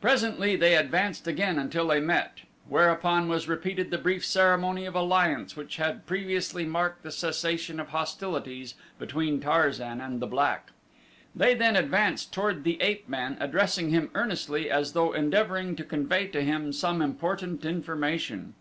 Presently 0.00 0.56
they 0.56 0.74
advanced 0.76 1.28
again 1.28 1.58
until 1.58 1.88
they 1.88 2.00
met, 2.00 2.38
whereupon 2.70 3.28
was 3.28 3.48
repeated 3.50 3.90
the 3.90 3.98
brief 3.98 4.24
ceremony 4.24 4.86
of 4.86 4.94
alliance 4.94 5.56
which 5.58 5.76
had 5.76 6.06
previously 6.06 6.64
marked 6.64 7.02
the 7.02 7.12
cessation 7.12 7.78
of 7.78 7.88
hostilities 7.90 8.76
between 8.98 9.40
Tarzan 9.40 10.00
and 10.00 10.20
the 10.20 10.26
black. 10.26 10.70
They 11.36 11.52
then 11.52 11.76
advanced 11.76 12.32
toward 12.32 12.64
the 12.64 12.80
ape 12.80 13.10
man 13.10 13.36
addressing 13.40 13.90
him 13.90 14.08
earnestly 14.14 14.70
as 14.70 14.94
though 14.94 15.12
endeavoring 15.12 15.76
to 15.76 15.84
convey 15.84 16.28
to 16.28 16.40
him 16.42 16.72
some 16.72 17.02
important 17.02 17.66
information. 17.66 18.54